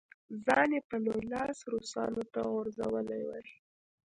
[0.45, 3.45] ځان یې په لوی لاس روسانو ته غورځولی وای.